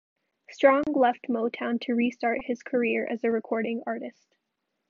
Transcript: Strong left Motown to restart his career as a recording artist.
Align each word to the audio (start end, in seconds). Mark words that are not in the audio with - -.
Strong 0.49 0.85
left 0.95 1.27
Motown 1.29 1.79
to 1.81 1.93
restart 1.93 2.45
his 2.45 2.63
career 2.63 3.05
as 3.07 3.23
a 3.23 3.29
recording 3.29 3.83
artist. 3.85 4.33